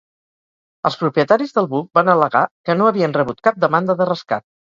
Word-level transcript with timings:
Els 0.89 0.95
propietaris 1.01 1.53
del 1.57 1.69
buc 1.73 1.91
van 1.99 2.09
al·legar 2.15 2.41
que 2.71 2.77
no 2.81 2.89
havien 2.93 3.15
rebut 3.19 3.45
cap 3.51 3.61
demanda 3.69 3.99
de 4.03 4.11
rescat. 4.15 4.47